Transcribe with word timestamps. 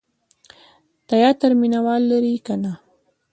تیاتر 1.07 1.51
مینه 1.59 1.79
وال 1.85 2.01
لري 2.11 2.33
که 2.45 2.55
نه؟ 2.63 2.73